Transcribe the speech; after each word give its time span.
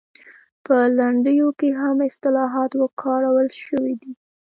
په 0.65 0.75
لنډیو 0.97 1.47
کې 1.59 1.69
هم 1.79 1.97
اصطلاحات 2.09 2.71
کارول 3.03 3.49
شوي 3.63 3.93
دي 4.01 4.11